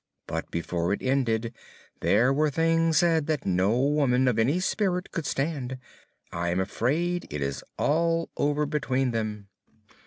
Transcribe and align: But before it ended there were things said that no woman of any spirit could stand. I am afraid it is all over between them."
But 0.25 0.49
before 0.49 0.93
it 0.93 1.03
ended 1.03 1.53
there 1.99 2.33
were 2.33 2.49
things 2.49 2.97
said 2.97 3.27
that 3.27 3.45
no 3.45 3.79
woman 3.79 4.27
of 4.27 4.39
any 4.39 4.59
spirit 4.59 5.11
could 5.11 5.27
stand. 5.27 5.77
I 6.31 6.49
am 6.49 6.59
afraid 6.59 7.27
it 7.29 7.39
is 7.43 7.63
all 7.77 8.31
over 8.35 8.65
between 8.65 9.11
them." 9.11 9.49